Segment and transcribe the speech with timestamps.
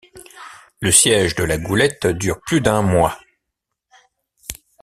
[0.79, 3.19] Le siège de La Goulette dure plus d'un mois.